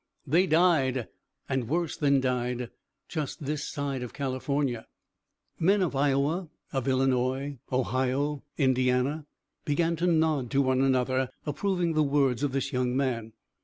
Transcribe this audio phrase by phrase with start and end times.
[0.25, 1.09] They died,
[1.47, 2.71] and worse than died,
[3.07, 4.87] just this side of California."
[5.59, 9.27] Men of Iowa, of Illinois, Ohio, Indiana,
[9.63, 13.33] began to nod to one another, approving the words of this young man.